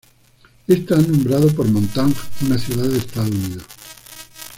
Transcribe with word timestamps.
Está 0.67 0.95
nombrado 0.97 1.47
por 1.53 1.67
Montague, 1.67 2.15
una 2.47 2.57
ciudad 2.57 2.87
de 2.87 2.97
Estados 2.97 3.29
Unidos. 3.29 3.65